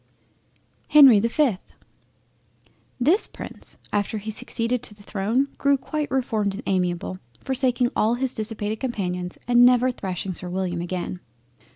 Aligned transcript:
HENRY 0.87 1.19
the 1.19 1.27
5th 1.29 1.77
This 2.99 3.27
Prince 3.27 3.77
after 3.93 4.17
he 4.17 4.31
succeeded 4.31 4.81
to 4.81 4.95
the 4.95 5.03
throne 5.03 5.49
grew 5.59 5.77
quite 5.77 6.09
reformed 6.09 6.55
and 6.55 6.63
amiable, 6.65 7.19
forsaking 7.39 7.91
all 7.95 8.15
his 8.15 8.33
dissipated 8.33 8.79
companions, 8.79 9.37
and 9.47 9.63
never 9.63 9.91
thrashing 9.91 10.33
Sir 10.33 10.49
William 10.49 10.81
again. 10.81 11.19